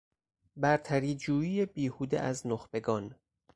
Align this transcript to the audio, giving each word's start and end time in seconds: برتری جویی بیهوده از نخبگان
برتری 0.55 1.15
جویی 1.15 1.65
بیهوده 1.65 2.19
از 2.21 2.47
نخبگان 2.47 3.15